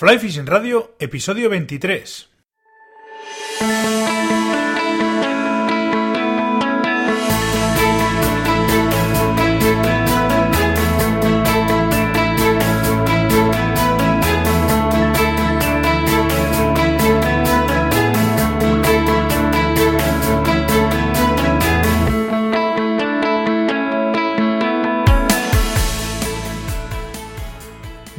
[0.00, 2.29] Fly Fishing Radio, episodio 23.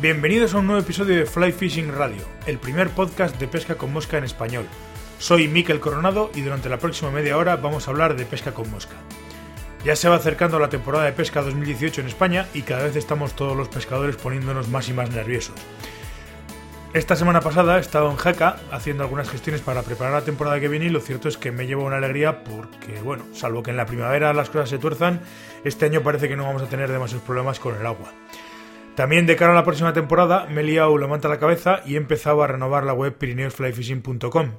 [0.01, 3.93] Bienvenidos a un nuevo episodio de Fly Fishing Radio, el primer podcast de pesca con
[3.93, 4.65] mosca en español.
[5.19, 8.71] Soy Miquel Coronado y durante la próxima media hora vamos a hablar de pesca con
[8.71, 8.95] mosca.
[9.85, 13.35] Ya se va acercando la temporada de pesca 2018 en España y cada vez estamos
[13.35, 15.53] todos los pescadores poniéndonos más y más nerviosos.
[16.95, 20.67] Esta semana pasada he estado en Jaca haciendo algunas gestiones para preparar la temporada que
[20.67, 23.77] viene y lo cierto es que me llevo una alegría porque, bueno, salvo que en
[23.77, 25.21] la primavera las cosas se tuerzan,
[25.63, 28.11] este año parece que no vamos a tener demasiados problemas con el agua.
[28.95, 31.93] También de cara a la próxima temporada me he liado la a la cabeza y
[31.93, 34.51] he empezado a renovar la web pirineosflyfishing.com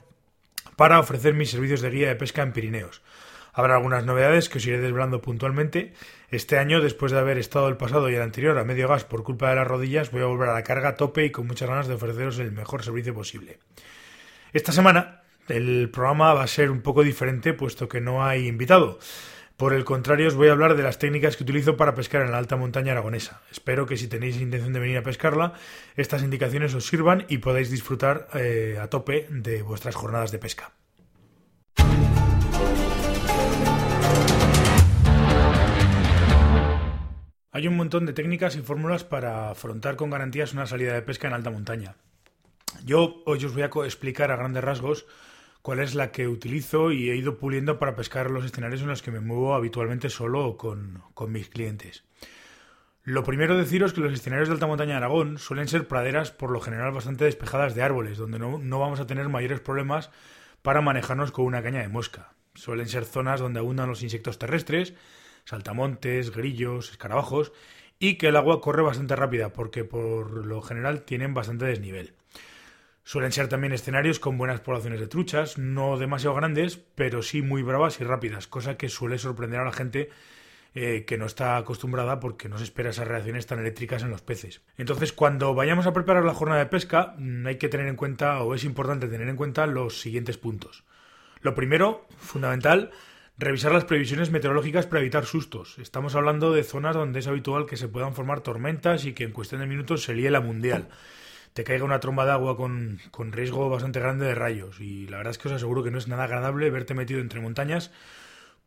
[0.77, 3.03] para ofrecer mis servicios de guía de pesca en Pirineos.
[3.53, 5.93] Habrá algunas novedades que os iré desvelando puntualmente.
[6.31, 9.23] Este año, después de haber estado el pasado y el anterior a medio gas por
[9.23, 11.69] culpa de las rodillas, voy a volver a la carga a tope y con muchas
[11.69, 13.59] ganas de ofreceros el mejor servicio posible.
[14.55, 18.99] Esta semana el programa va a ser un poco diferente puesto que no hay invitado.
[19.63, 22.33] Por el contrario, os voy a hablar de las técnicas que utilizo para pescar en
[22.33, 23.43] la alta montaña aragonesa.
[23.49, 25.53] Espero que si tenéis intención de venir a pescarla,
[25.95, 30.73] estas indicaciones os sirvan y podáis disfrutar eh, a tope de vuestras jornadas de pesca.
[37.53, 41.29] Hay un montón de técnicas y fórmulas para afrontar con garantías una salida de pesca
[41.29, 41.95] en alta montaña.
[42.85, 45.07] Yo hoy os voy a explicar a grandes rasgos
[45.63, 49.03] cuál es la que utilizo y he ido puliendo para pescar los escenarios en los
[49.03, 52.05] que me muevo habitualmente solo o con, mis clientes.
[53.05, 56.51] Lo primero deciros que los escenarios de alta montaña de Aragón suelen ser praderas por
[56.51, 60.11] lo general bastante despejadas de árboles, donde no, no vamos a tener mayores problemas
[60.63, 62.35] para manejarnos con una caña de mosca.
[62.55, 64.95] Suelen ser zonas donde abundan los insectos terrestres,
[65.45, 67.53] saltamontes, grillos, escarabajos,
[67.99, 72.15] y que el agua corre bastante rápida porque por lo general tienen bastante desnivel.
[73.05, 77.63] Suelen ser también escenarios con buenas poblaciones de truchas, no demasiado grandes, pero sí muy
[77.63, 80.09] bravas y rápidas, cosa que suele sorprender a la gente
[80.75, 84.23] eh, que no está acostumbrada porque no se espera esas reacciones tan eléctricas en los
[84.23, 84.63] peces.
[84.79, 88.41] Entonces, cuando vayamos a preparar la jornada de pesca, mm, hay que tener en cuenta,
[88.41, 90.85] o es importante tener en cuenta, los siguientes puntos.
[91.41, 92.93] Lo primero, fundamental,
[93.37, 95.77] revisar las previsiones meteorológicas para evitar sustos.
[95.79, 99.33] Estamos hablando de zonas donde es habitual que se puedan formar tormentas y que en
[99.33, 100.89] cuestión de minutos se líe la mundial
[101.53, 104.81] te caiga una tromba de agua con, con, riesgo bastante grande de rayos.
[104.81, 107.41] Y la verdad es que os aseguro que no es nada agradable verte metido entre
[107.41, 107.91] montañas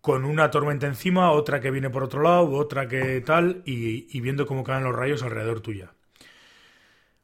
[0.05, 4.45] con una tormenta encima, otra que viene por otro lado, otra que tal, y, viendo
[4.45, 5.93] cómo caen los rayos alrededor tuya.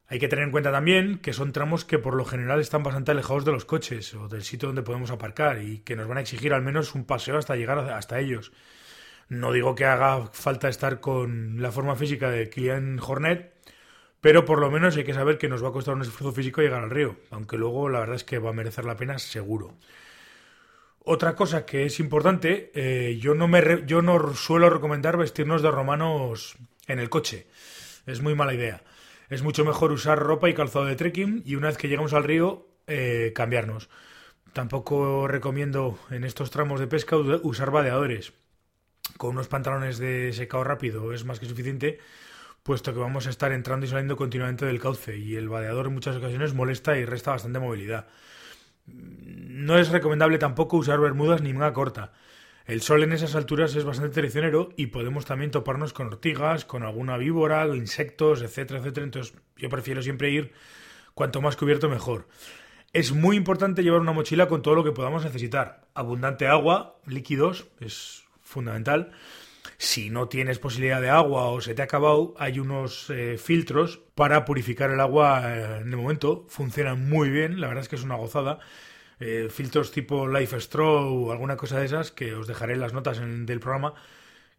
[0.08, 3.12] Hay que tener en cuenta también que son tramos que por lo general están bastante
[3.12, 6.22] alejados de los coches o del sitio donde podemos aparcar y que nos van a
[6.22, 8.52] exigir al menos un paseo hasta llegar hasta ellos.
[9.30, 13.51] No digo que haga falta estar con la forma física de Kilian Hornet,
[14.22, 16.62] pero por lo menos hay que saber que nos va a costar un esfuerzo físico
[16.62, 19.76] llegar al río, aunque luego la verdad es que va a merecer la pena seguro.
[21.04, 25.72] Otra cosa que es importante, eh, yo, no me yo no suelo recomendar vestirnos de
[25.72, 26.56] romanos
[26.86, 27.48] en el coche.
[28.06, 28.84] Es muy mala idea.
[29.30, 32.24] Es mucho mejor usar ropa y calzado de trekking y una vez que llegamos al
[32.24, 33.90] río, eh, cambiarnos.
[34.54, 38.34] Tampoco recomiendo en estos tramos de pesca usar vadeadores.
[39.18, 42.00] Con unos pantalones de secado rápido es más que suficiente
[42.64, 45.94] puesto que vamos a estar entrando y saliendo continuamente del cauce y el vadeador en
[45.94, 48.08] muchas ocasiones molesta y resta bastante movilidad.
[48.86, 52.14] No es recomendable tampoco usar bermudas ni manga corta.
[52.66, 56.84] El sol en esas alturas es bastante traicionero y podemos también toparnos con ortigas, con
[56.84, 59.06] alguna víbora, insectos, etcétera, etcétera.
[59.06, 60.54] Entonces yo prefiero siempre ir
[61.14, 62.28] cuanto más cubierto mejor.
[62.94, 65.88] Es muy importante llevar una mochila con todo lo que podamos necesitar.
[65.94, 69.12] Abundante agua, líquidos, es fundamental.
[69.84, 73.98] Si no tienes posibilidad de agua o se te ha acabado, hay unos eh, filtros
[74.14, 76.46] para purificar el agua eh, en el momento.
[76.50, 78.60] Funcionan muy bien, la verdad es que es una gozada.
[79.20, 82.94] Eh, filtros tipo Life Straw o alguna cosa de esas que os dejaré en las
[82.94, 83.96] notas del programa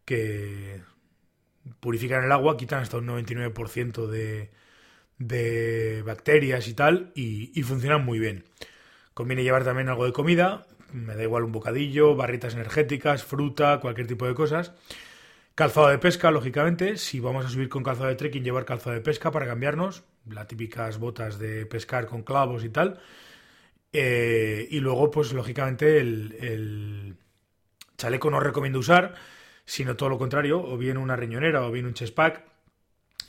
[0.04, 0.82] que
[1.80, 4.50] purifican el agua, quitan hasta un 99% de,
[5.18, 8.44] de bacterias y tal y, y funcionan muy bien.
[9.14, 14.08] Conviene llevar también algo de comida, me da igual un bocadillo, barritas energéticas, fruta, cualquier
[14.08, 14.72] tipo de cosas.
[15.54, 16.96] Calzado de pesca, lógicamente.
[16.96, 20.04] Si vamos a subir con calzado de trekking, llevar calzado de pesca para cambiarnos.
[20.26, 23.00] Las típicas botas de pescar con clavos y tal.
[23.92, 27.16] Eh, y luego, pues lógicamente, el,
[27.98, 29.14] chaleco no recomiendo usar,
[29.66, 32.44] sino todo lo contrario, o bien una riñonera o bien un chest pack.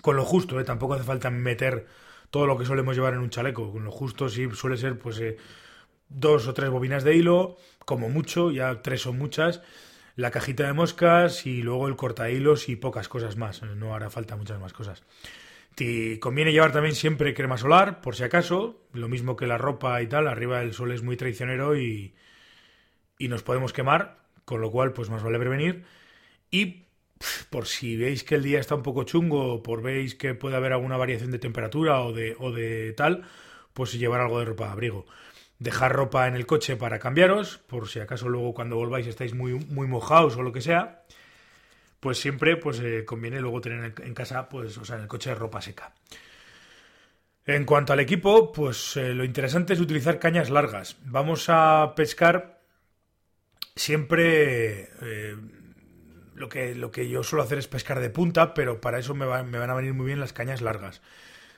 [0.01, 0.63] Con lo justo, ¿eh?
[0.63, 1.87] tampoco hace falta meter
[2.29, 3.71] todo lo que solemos llevar en un chaleco.
[3.71, 5.37] Con lo justo sí suele ser pues eh,
[6.09, 9.61] dos o tres bobinas de hilo, como mucho, ya tres son muchas,
[10.15, 13.61] la cajita de moscas y luego el corta hilos y pocas cosas más.
[13.63, 15.03] No hará falta muchas más cosas.
[15.75, 20.01] Te conviene llevar también siempre crema solar, por si acaso, lo mismo que la ropa
[20.01, 22.13] y tal, arriba el sol es muy traicionero y,
[23.17, 25.83] y nos podemos quemar, con lo cual pues más vale prevenir.
[26.51, 26.83] Y
[27.49, 30.73] por si veis que el día está un poco chungo, por veis que puede haber
[30.73, 33.23] alguna variación de temperatura o de, o de tal,
[33.73, 35.07] pues llevar algo de ropa de abrigo.
[35.63, 39.53] Dejar ropa en el coche para cambiaros, por si acaso luego cuando volváis estáis muy,
[39.53, 41.03] muy mojados o lo que sea
[42.03, 45.33] pues siempre pues eh, conviene luego tener en casa, pues, o sea, en el coche
[45.33, 45.93] ropa seca.
[47.45, 50.97] En cuanto al equipo, pues eh, lo interesante es utilizar cañas largas.
[51.05, 52.59] Vamos a pescar
[53.73, 55.37] siempre eh,
[56.35, 59.25] lo, que, lo que yo suelo hacer es pescar de punta, pero para eso me,
[59.25, 61.01] van a venir muy bien las cañas largas.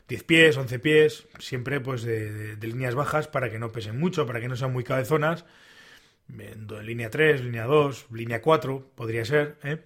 [0.08, 4.40] 10 pies, 11 pies, siempre pues de, líneas bajas para que no pesen mucho, para
[4.40, 5.46] que no sean muy cabezonas.
[6.28, 9.84] Línea 3, línea 2, línea 4 podría ser, ¿eh?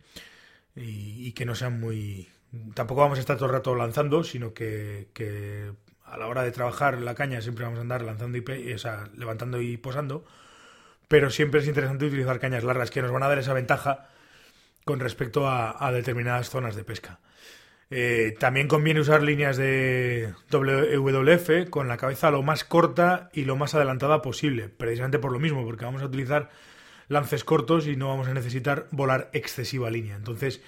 [0.75, 2.29] y, que no sean muy...
[2.73, 5.07] Tampoco vamos a estar todo el rato lanzando, sino que,
[6.03, 9.61] a la hora de trabajar la caña siempre vamos a andar lanzando y, o levantando
[9.61, 10.25] y posando,
[11.07, 14.09] pero siempre es interesante utilizar cañas largas que nos van a dar esa ventaja
[14.85, 17.19] con respecto a, determinadas zonas de pesca.
[17.91, 23.55] Eh, también conviene usar líneas de WWF con la cabeza lo más corta y lo
[23.55, 26.49] más adelantada posible, precisamente por lo mismo, porque vamos a utilizar
[27.07, 30.15] lances cortos y no vamos a necesitar volar excesiva línea.
[30.15, 30.61] Entonces,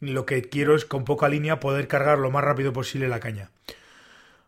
[0.00, 3.50] lo que quiero es con poca línea poder cargar lo más rápido posible la caña.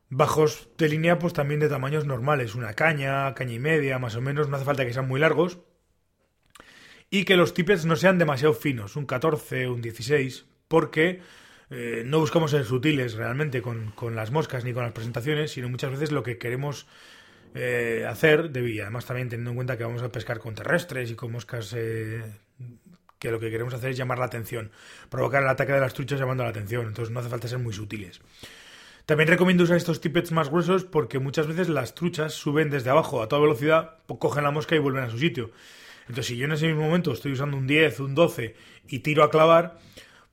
[0.08, 4.22] Bajos de línea, pues también de tamaños normales, una caña, caña y media, más o
[4.22, 5.58] menos, no hace falta que sean muy largos.
[7.10, 11.20] Y que los tippets no sean demasiado finos, un 14, un 16, porque
[11.70, 15.68] eh, no buscamos ser sutiles realmente con, con, las moscas ni con las presentaciones, sino
[15.68, 16.86] muchas veces lo que queremos
[17.54, 21.14] eh, hacer, y además también teniendo en cuenta que vamos a pescar con terrestres y
[21.14, 22.22] con moscas eh,
[23.18, 24.70] que lo que queremos hacer es llamar la atención,
[25.08, 27.72] provocar el ataque de las truchas llamando la atención, entonces no hace falta ser muy
[27.72, 28.20] sutiles.
[29.06, 33.22] También recomiendo usar estos tippets más gruesos porque muchas veces las truchas suben desde abajo
[33.22, 35.50] a toda velocidad, cogen la mosca y vuelven a su sitio.
[36.02, 38.54] Entonces, si yo en ese mismo momento estoy usando un 10, un 12
[38.88, 39.78] y tiro a clavar,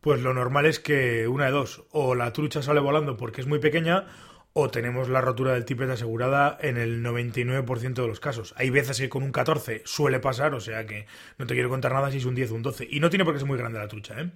[0.04, 3.48] pues lo normal es que una de dos, o la trucha sale volando porque es
[3.48, 4.06] muy pequeña,
[4.52, 8.54] o tenemos la rotura del tippet asegurada en el 99% de los casos.
[8.58, 11.08] Hay veces que con un 14 suele pasar, o sea que
[11.38, 12.86] no te quiero contar nada si es un 10 o un 12.
[12.92, 14.30] Y no tiene por qué ser muy grande la trucha, ¿eh?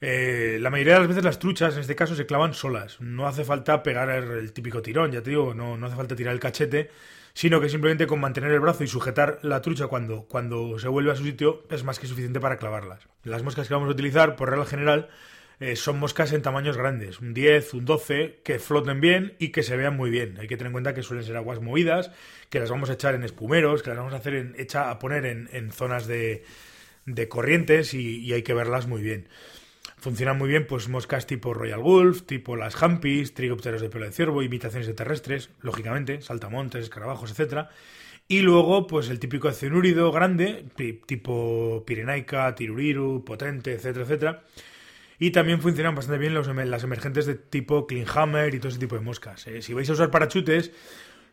[0.00, 0.58] ¿Eh?
[0.60, 3.00] la mayoría de las veces las truchas en este caso se clavan solas.
[3.00, 6.34] No hace falta pegar el, típico tirón, ya te digo, no, no hace falta tirar
[6.34, 6.90] el cachete,
[7.34, 11.12] sino que simplemente con mantener el brazo y sujetar la trucha cuando, cuando se vuelve
[11.12, 13.08] a su sitio es más que suficiente para clavarlas.
[13.24, 15.08] Las moscas que vamos a utilizar, por regla general,
[15.60, 19.64] eh, son moscas en tamaños grandes, un 10, un 12, que floten bien y que
[19.64, 20.38] se vean muy bien.
[20.38, 22.12] Hay que tener en cuenta que suelen ser aguas movidas,
[22.48, 25.00] que las vamos a echar en espumeros, que las vamos a hacer en, echa, a
[25.00, 26.44] poner en, zonas de,
[27.06, 29.28] de corrientes y, hay que verlas muy bien.
[30.00, 34.12] Funcionan muy bien pues moscas tipo Royal Wolf, tipo las Hampis, trigopteros de pelo de
[34.12, 37.70] ciervo, imitaciones de terrestres, lógicamente, saltamontes, escarabajos, etcétera.
[38.28, 40.66] Y luego, pues el típico cenúrido grande,
[41.06, 44.42] tipo Pirenaica, Tiruriru, Potente, etcétera, etcétera
[45.18, 48.94] y también funcionan bastante bien los, las emergentes de tipo Hammer y todo ese tipo
[48.94, 49.46] de moscas.
[49.46, 49.62] Eh.
[49.62, 50.72] Si vais a usar parachutes,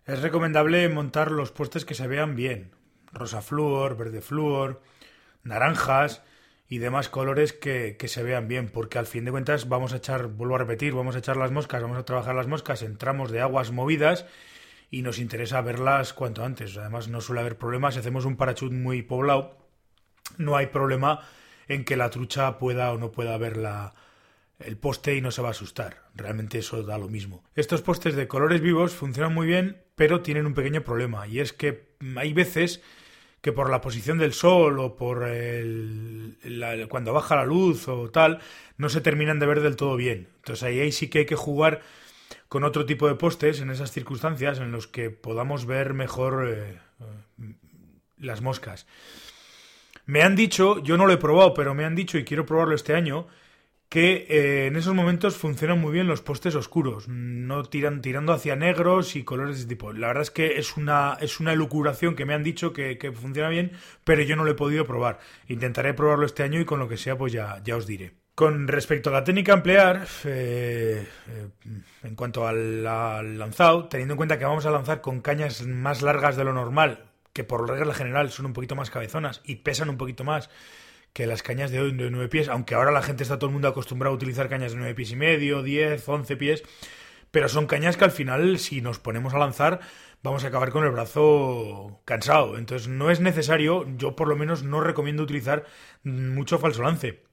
[0.06, 2.72] es recomendable montar los postes que se vean bien.
[3.12, 4.82] Rosa flúor, verde flúor,
[5.44, 6.24] naranjas
[6.68, 9.98] y demás colores que, que, se vean bien, porque al fin de cuentas vamos a
[9.98, 12.98] echar, vuelvo a repetir, vamos a echar las moscas, vamos a trabajar las moscas en
[12.98, 14.26] tramos de aguas movidas
[14.90, 16.78] y nos interesa verlas cuanto antes.
[16.78, 19.58] Además no suele haber problemas, si hacemos un parachute muy poblado,
[20.38, 21.22] no hay problema
[21.68, 23.94] en que la trucha pueda o no pueda ver la,
[24.60, 26.04] el poste y no se va a asustar.
[26.16, 27.44] Realmente eso da lo mismo.
[27.56, 31.54] Estos postes de colores vivos funcionan muy bien, pero tienen un pequeño problema y es
[31.54, 32.82] que hay veces
[33.46, 36.36] que por la posición del sol o por el,
[36.90, 38.40] cuando baja la luz o tal,
[38.80, 40.30] no se terminan de ver del todo bien.
[40.38, 41.82] Entonces ahí, sí que hay que jugar
[42.50, 46.80] con otro tipo de postes en esas circunstancias en los que podamos ver mejor eh,
[48.18, 48.88] las moscas.
[50.08, 52.74] Me han dicho, yo no lo he probado, pero me han dicho y quiero probarlo
[52.74, 53.28] este año,
[53.90, 58.56] que eh, en esos momentos funcionan muy bien los postes oscuros, no tiran tirando hacia
[58.56, 59.94] negros y colores de ese tipo.
[59.94, 63.50] La verdad es que es una es una elucubración que me han dicho que, funciona
[63.50, 63.72] bien,
[64.04, 65.20] pero yo no lo he podido probar.
[65.48, 68.14] Intentaré probarlo este año y con lo que sea pues ya, ya os diré.
[68.34, 71.48] Con respecto a la técnica a emplear, eh, eh,
[72.04, 76.02] en cuanto al, al lanzado, teniendo en cuenta que vamos a lanzar con cañas más
[76.02, 79.90] largas de lo normal, que por regla general son un poquito más cabezonas y pesan
[79.90, 80.50] un poquito más
[81.16, 83.70] que las cañas de, de 9 pies, aunque ahora la gente está todo el mundo
[83.70, 86.64] acostumbrado a utilizar cañas de 9 pies y medio, 10, 11 pies,
[87.32, 89.80] pero son cañas que al final, si nos ponemos a lanzar,
[90.24, 92.58] vamos a acabar con el brazo cansado.
[92.58, 95.64] Entonces no es necesario, yo por lo menos no recomiendo utilizar
[96.04, 97.24] mucho falso lance.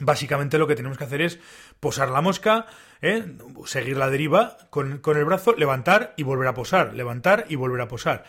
[0.00, 1.40] Básicamente lo que tenemos que hacer es
[1.80, 2.66] posar la mosca,
[3.02, 3.24] ¿eh?
[3.64, 7.88] seguir la deriva con, el brazo, levantar y volver a posar, levantar y volver a
[7.88, 8.24] posar.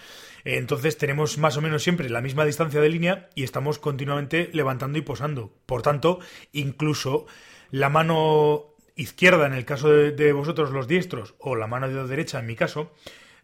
[0.45, 4.97] Entonces tenemos más o menos siempre la misma distancia de línea y estamos continuamente levantando
[4.97, 5.51] y posando.
[5.65, 6.19] Por tanto,
[6.53, 7.27] incluso
[7.71, 12.47] la mano izquierda en el caso de vosotros los diestros o la mano derecha en
[12.47, 12.91] mi caso,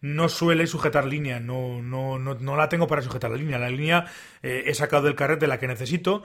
[0.05, 3.57] no suele sujetar línea, no, no, no, no la tengo para sujetar la línea.
[3.57, 4.05] La línea
[4.43, 6.21] eh, he sacado del carrete la que necesito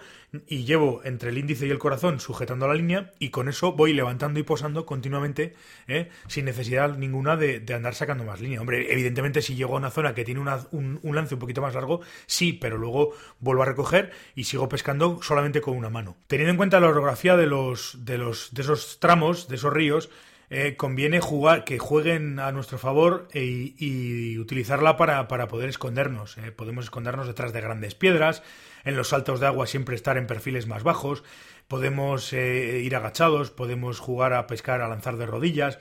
[0.46, 3.94] y llevo entre el índice y el corazón sujetando la línea y con eso voy
[3.94, 5.54] levantando y posando continuamente
[5.88, 8.60] eh, sin necesidad ninguna de, andar sacando más línea.
[8.60, 11.74] Hombre, evidentemente si llego a una zona que tiene un, un lance un poquito más
[11.74, 16.18] largo, sí, pero luego vuelvo a recoger y sigo pescando solamente con una mano.
[16.26, 20.10] Teniendo en cuenta la orografía de los, de los, de esos tramos, de esos ríos,
[20.52, 23.44] eh, conviene jugar, que jueguen a nuestro favor e,
[23.78, 26.38] y utilizarla para, poder escondernos.
[26.38, 26.50] Eh.
[26.50, 28.42] Podemos escondernos detrás de grandes piedras,
[28.82, 31.22] en los saltos de agua siempre estar en perfiles más bajos,
[31.68, 35.78] podemos eh, ir agachados, podemos jugar a pescar, a lanzar de rodillas,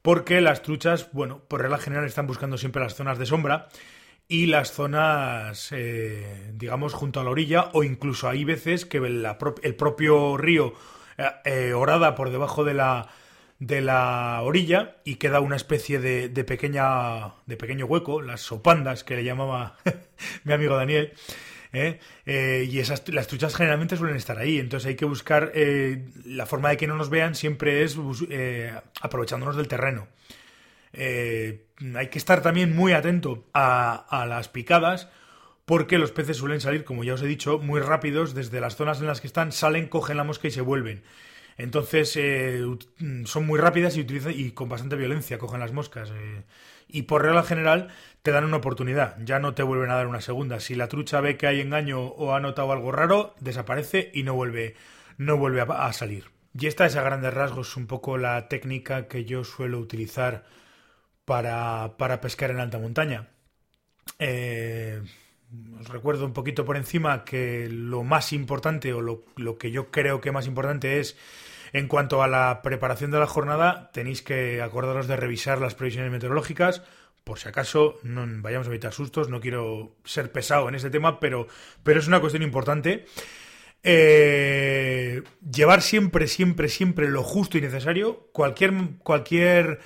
[0.00, 3.68] porque las truchas, bueno, por regla general están buscando siempre las zonas de sombra
[4.26, 5.74] y las zonas,
[6.52, 10.74] digamos, junto a la orilla, o incluso hay veces que el propio río
[11.74, 13.08] orada por debajo de la,
[13.58, 19.04] de la orilla y queda una especie de, de, pequeña de pequeño hueco, las sopandas
[19.04, 19.76] que le llamaba
[20.44, 21.12] mi amigo Daniel.
[21.72, 21.98] ¿eh?
[22.26, 26.46] Eh, y esas las truchas generalmente suelen estar ahí, entonces hay que buscar eh, la
[26.46, 27.96] forma de que no nos vean siempre es
[29.00, 30.08] aprovechándonos del terreno.
[30.92, 35.08] hay que estar también muy atento a, a las picadas
[35.64, 39.00] porque los peces suelen salir, como ya os he dicho, muy rápidos desde las zonas
[39.00, 41.02] en las que están, salen, cogen la mosca y se vuelven.
[41.58, 42.64] Entonces eh,
[43.24, 46.10] son muy rápidas y, y con bastante violencia cogen las moscas.
[46.10, 46.44] Eh,
[46.88, 47.88] y por regla general
[48.22, 50.60] te dan una oportunidad, ya no te vuelven a dar una segunda.
[50.60, 54.34] Si la trucha ve que hay engaño o ha notado algo raro, desaparece y no
[54.34, 54.76] vuelve,
[55.18, 56.30] no vuelve a, salir.
[56.58, 60.44] Y esta es a grandes rasgos un poco la técnica que yo suelo utilizar
[61.24, 63.28] para, para pescar en alta montaña.
[64.18, 65.02] Eh,
[65.80, 69.90] os recuerdo un poquito por encima que lo más importante o lo, lo que yo
[69.90, 71.16] creo que más importante es
[71.72, 76.10] en cuanto a la preparación de la jornada, tenéis que acordaros de revisar las previsiones
[76.10, 76.82] meteorológicas.
[77.24, 81.20] Por si acaso, no vayamos a evitar sustos, no quiero ser pesado en este tema,
[81.20, 81.46] pero,
[81.82, 83.04] pero es una cuestión importante.
[83.82, 88.28] Eh, llevar siempre, siempre, siempre lo justo y necesario.
[88.32, 89.80] Cualquier, cualquier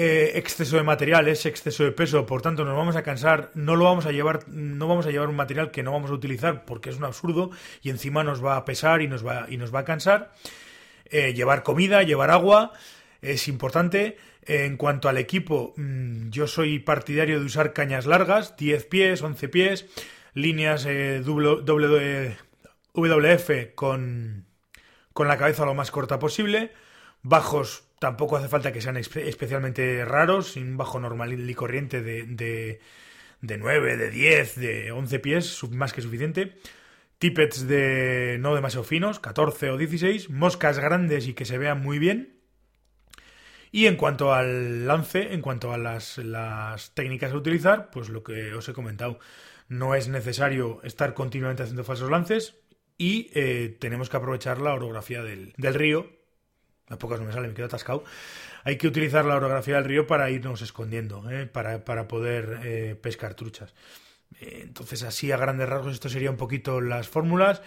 [0.00, 3.74] eh, exceso de material es exceso de peso, por tanto nos vamos a cansar, no
[3.74, 6.64] lo vamos a llevar, no vamos a llevar un material que no vamos a utilizar
[6.64, 7.50] porque es un absurdo
[7.82, 10.32] y encima nos va a pesar y nos va, y nos va a cansar.
[11.06, 12.74] Eh, llevar comida, llevar agua,
[13.22, 14.18] es importante.
[14.42, 19.48] En cuanto al equipo, mm, yo soy partidario de usar cañas largas, 10 pies, 11
[19.48, 19.86] pies,
[20.32, 24.46] líneas eh, WF con,
[25.12, 26.70] con la cabeza lo más corta posible,
[27.22, 32.80] bajos tampoco hace falta que sean especialmente raros, sin bajo normal y corriente de, de,
[33.40, 36.54] de 9, de 10, de 11 pies, más que suficiente
[37.18, 41.98] tippets de no demasiado finos, 14 o 16, moscas grandes y que se vean muy
[41.98, 42.38] bien.
[43.70, 46.16] Y en cuanto al lance, en cuanto a las,
[46.94, 49.18] técnicas a utilizar, pues lo que os he comentado,
[49.68, 52.56] no es necesario estar continuamente haciendo falsos lances
[52.96, 56.08] y eh, tenemos que aprovechar la orografía del, río.
[56.90, 58.04] A pocas no me sale, me quedo atascado.
[58.64, 63.34] Hay que utilizar la orografía del río para irnos escondiendo, eh, para, poder eh, pescar
[63.34, 63.74] truchas.
[64.40, 67.62] Eh, entonces, así a grandes rasgos, esto sería un poquito las fórmulas.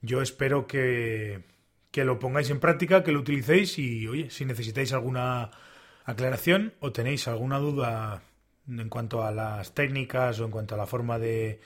[0.00, 1.44] Yo espero que,
[1.90, 5.50] que lo pongáis en práctica, que lo utilicéis y, oye, si necesitáis alguna
[6.04, 8.22] aclaración o tenéis alguna duda
[8.68, 11.60] en cuanto a las técnicas o en cuanto a la forma de,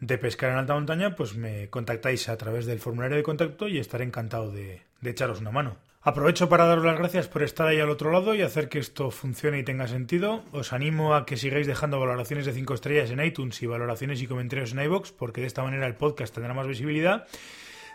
[0.00, 3.78] de pescar en alta montaña, pues me contactáis a través del formulario de contacto y
[3.78, 5.76] estaré encantado de, de echaros una mano.
[6.04, 9.12] Aprovecho para daros las gracias por estar ahí al otro lado y hacer que esto
[9.12, 10.42] funcione y tenga sentido.
[10.50, 14.26] Os animo a que sigáis dejando valoraciones de 5 estrellas en iTunes y valoraciones y
[14.26, 17.28] comentarios en iBox, porque de esta manera el podcast tendrá más visibilidad.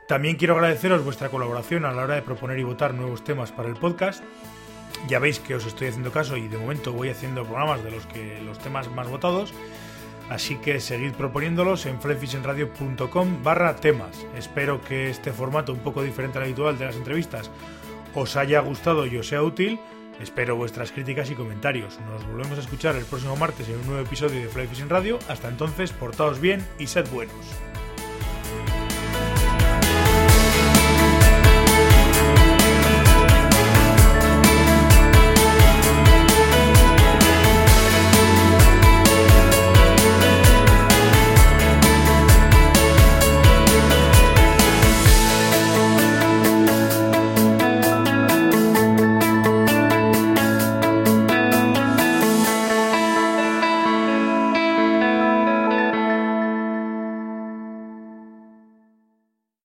[0.08, 3.68] También quiero agradeceros vuestra colaboración a la hora de proponer y votar nuevos temas para
[3.68, 4.24] el podcast.
[5.10, 8.06] Ya veis que os estoy haciendo caso y de momento voy haciendo programas de los
[8.06, 9.54] que los temas más votados.
[10.30, 14.26] Así que seguid proponiéndolos en flyfishingradio.com barra temas.
[14.38, 17.52] Espero que este formato un poco diferente al habitual de las entrevistas
[18.18, 19.80] os haya gustado y os sea útil.
[20.20, 22.00] Espero vuestras críticas y comentarios.
[22.10, 25.20] Nos volvemos a escuchar el próximo martes en un nuevo episodio de Fly Fishing Radio.
[25.30, 27.36] Hasta entonces, portaos bien y sed buenos.